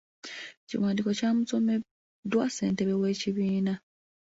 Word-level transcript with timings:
Ekiwandiiko 0.63 1.11
kyamusomeddwa 1.19 2.43
ssentebe 2.49 2.93
w’ekibiina. 3.01 3.73